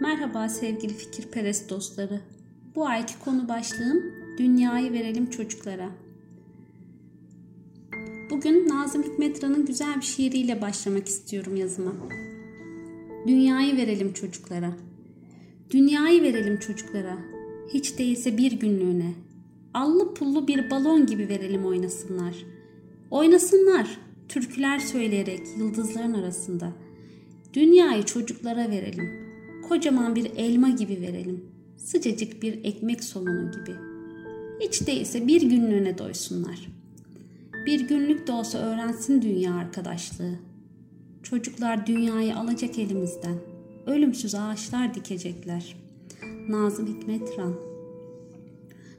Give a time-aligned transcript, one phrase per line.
[0.00, 2.20] Merhaba sevgili fikirperest dostları.
[2.74, 4.02] Bu ayki konu başlığım
[4.38, 5.90] Dünyayı verelim çocuklara.
[8.30, 11.92] Bugün Nazım Hikmetran'ın güzel bir şiiriyle başlamak istiyorum yazıma.
[13.26, 14.72] Dünyayı verelim çocuklara.
[15.70, 17.18] Dünyayı verelim çocuklara.
[17.72, 19.14] Hiç değilse bir günlüğüne.
[19.74, 22.34] Allı pullu bir balon gibi verelim oynasınlar.
[23.10, 26.72] Oynasınlar türküler söyleyerek yıldızların arasında.
[27.54, 29.27] Dünyayı çocuklara verelim.''
[29.68, 31.44] Kocaman bir elma gibi verelim.
[31.76, 33.76] Sıcacık bir ekmek somunu gibi.
[34.60, 36.68] Hiç değilse bir günlüğüne doysunlar.
[37.66, 40.34] Bir günlük de olsa öğrensin dünya arkadaşlığı.
[41.22, 43.36] Çocuklar dünyayı alacak elimizden.
[43.86, 45.76] Ölümsüz ağaçlar dikecekler.
[46.48, 47.54] Nazım Hikmet Ran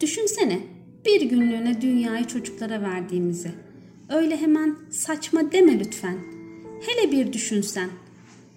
[0.00, 0.60] Düşünsene
[1.06, 3.50] bir günlüğüne dünyayı çocuklara verdiğimizi.
[4.08, 6.18] Öyle hemen saçma deme lütfen.
[6.80, 7.90] Hele bir düşünsen.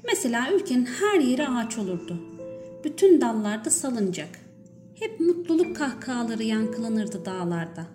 [0.06, 2.18] Mesela ülkenin her yeri ağaç olurdu.
[2.84, 4.40] Bütün dallarda salıncak.
[5.00, 7.86] Hep mutluluk kahkahaları yankılanırdı dağlarda.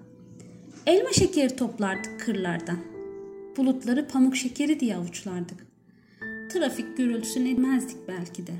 [0.86, 2.78] Elma şekeri toplardık kırlardan.
[3.56, 5.66] Bulutları pamuk şekeri diye avuçlardık.
[6.52, 8.52] Trafik gürültüsünü etmezdik belki de.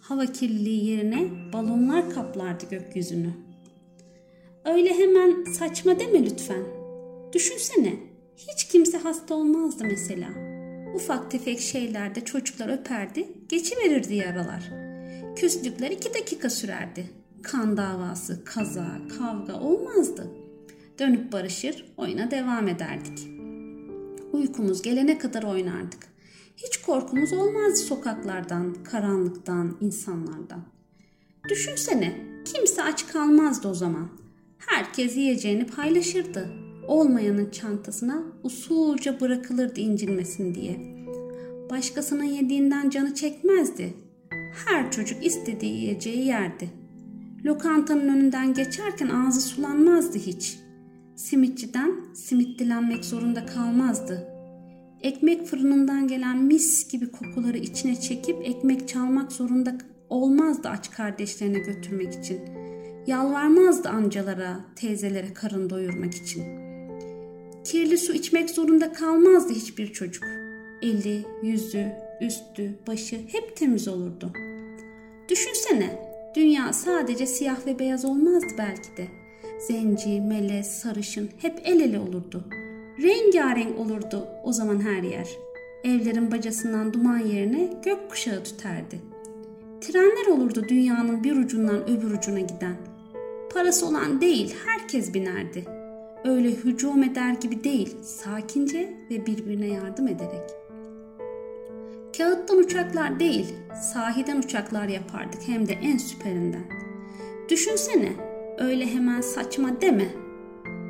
[0.00, 3.30] Hava kirliliği yerine balonlar kaplardı gökyüzünü.
[4.64, 6.62] Öyle hemen saçma deme lütfen.
[7.32, 7.94] Düşünsene,
[8.36, 10.49] hiç kimse hasta olmazdı mesela.''
[10.94, 14.70] Ufak tefek şeylerde çocuklar öperdi, geçiverirdi yaralar.
[15.36, 17.10] Küslükler iki dakika sürerdi.
[17.42, 20.30] Kan davası, kaza, kavga olmazdı.
[20.98, 23.18] Dönüp barışır, oyuna devam ederdik.
[24.32, 26.06] Uykumuz gelene kadar oynardık.
[26.56, 30.64] Hiç korkumuz olmazdı sokaklardan, karanlıktan, insanlardan.
[31.48, 34.08] Düşünsene, kimse aç kalmazdı o zaman.
[34.58, 40.76] Herkes yiyeceğini paylaşırdı olmayanın çantasına usulca bırakılırdı incinmesin diye.
[41.70, 43.94] Başkasının yediğinden canı çekmezdi.
[44.66, 46.70] Her çocuk istediği yiyeceği yerdi.
[47.44, 50.58] Lokantanın önünden geçerken ağzı sulanmazdı hiç.
[51.16, 54.28] Simitçiden simit dilenmek zorunda kalmazdı.
[55.00, 62.14] Ekmek fırınından gelen mis gibi kokuları içine çekip ekmek çalmak zorunda olmazdı aç kardeşlerine götürmek
[62.14, 62.40] için.
[63.06, 66.69] Yalvarmazdı amcalara, teyzelere karın doyurmak için.''
[67.64, 70.24] Kirli su içmek zorunda kalmazdı hiçbir çocuk.
[70.82, 74.32] Eli, yüzü, üstü, başı hep temiz olurdu.
[75.28, 75.98] Düşünsene,
[76.36, 79.08] dünya sadece siyah ve beyaz olmazdı belki de.
[79.68, 82.44] Zenci, melez, sarışın hep el ele olurdu.
[83.02, 85.28] Rengarenk olurdu o zaman her yer.
[85.84, 89.00] Evlerin bacasından duman yerine gök kuşağı tüterdi.
[89.80, 92.76] Trenler olurdu dünyanın bir ucundan öbür ucuna giden.
[93.54, 95.79] Parası olan değil herkes binerdi.''
[96.24, 100.50] Öyle hücum eder gibi değil, sakince ve birbirine yardım ederek.
[102.18, 103.54] Kağıttan uçaklar değil,
[103.92, 106.64] sahiden uçaklar yapardık hem de en süperinden.
[107.48, 108.12] Düşünsene,
[108.58, 110.08] öyle hemen saçma deme.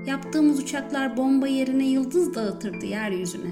[0.07, 3.51] Yaptığımız uçaklar bomba yerine yıldız dağıtırdı yeryüzüne.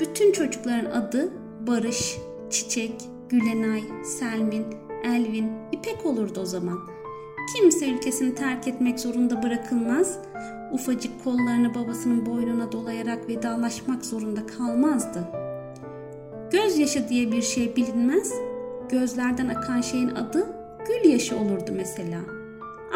[0.00, 1.32] Bütün çocukların adı
[1.66, 2.16] Barış,
[2.50, 2.94] Çiçek,
[3.28, 4.66] Gülenay, Selmin,
[5.04, 6.78] Elvin, İpek olurdu o zaman.
[7.52, 10.18] Kimse ülkesini terk etmek zorunda bırakılmaz,
[10.72, 15.28] ufacık kollarını babasının boynuna dolayarak vedalaşmak zorunda kalmazdı.
[16.50, 18.32] Gözyaşı diye bir şey bilinmez,
[18.88, 20.46] gözlerden akan şeyin adı
[20.88, 22.18] gül yaşı olurdu mesela.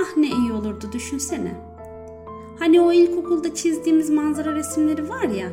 [0.00, 1.54] Ah ne iyi olurdu düşünsene.
[2.59, 5.48] Hani o ilkokulda çizdiğimiz manzara resimleri var ya,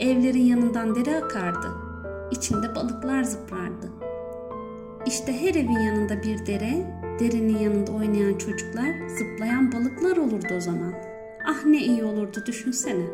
[0.00, 1.68] evlerin yanından dere akardı,
[2.30, 3.92] içinde balıklar zıplardı.
[5.06, 10.94] İşte her evin yanında bir dere, derenin yanında oynayan çocuklar, zıplayan balıklar olurdu o zaman.
[11.46, 13.06] Ah ne iyi olurdu düşünsene.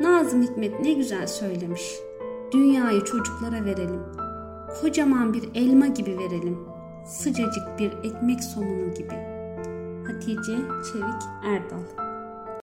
[0.00, 1.94] Nazım Hikmet ne güzel söylemiş.
[2.52, 4.00] Dünyayı çocuklara verelim.
[4.80, 6.58] Kocaman bir elma gibi verelim.
[7.06, 9.14] Sıcacık bir ekmek somunu gibi.
[10.06, 10.56] Hatice
[10.92, 12.03] Çevik Erdal